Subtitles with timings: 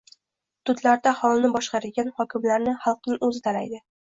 [0.61, 3.83] Hududlarda aholini boshqaradigan hokimlarni xalqning o‘zi tanlaydi